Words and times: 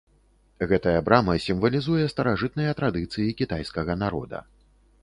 Гэтая 0.69 1.01
брама 1.09 1.35
сімвалізуе 1.45 2.09
старажытныя 2.15 2.71
традыцыі 2.81 3.29
кітайскага 3.43 3.93
народа. 4.07 4.45